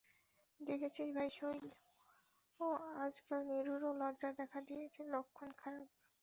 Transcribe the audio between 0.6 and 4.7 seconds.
দেখেছিস ভাই শৈল, আজকাল নীরুরও লজ্জা দেখা